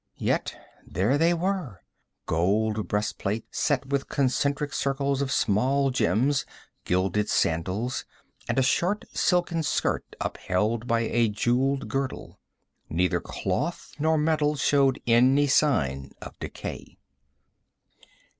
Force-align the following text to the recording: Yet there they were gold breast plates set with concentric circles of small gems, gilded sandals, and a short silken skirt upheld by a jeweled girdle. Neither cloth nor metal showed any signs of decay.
Yet 0.17 0.59
there 0.83 1.15
they 1.19 1.31
were 1.35 1.83
gold 2.25 2.87
breast 2.87 3.19
plates 3.19 3.59
set 3.59 3.85
with 3.85 4.09
concentric 4.09 4.73
circles 4.73 5.21
of 5.21 5.31
small 5.31 5.91
gems, 5.91 6.43
gilded 6.85 7.29
sandals, 7.29 8.03
and 8.49 8.57
a 8.57 8.63
short 8.63 9.05
silken 9.13 9.61
skirt 9.61 10.15
upheld 10.19 10.87
by 10.87 11.01
a 11.01 11.29
jeweled 11.29 11.87
girdle. 11.87 12.39
Neither 12.89 13.19
cloth 13.21 13.93
nor 13.99 14.17
metal 14.17 14.55
showed 14.55 14.99
any 15.05 15.45
signs 15.45 16.13
of 16.19 16.33
decay. 16.39 16.97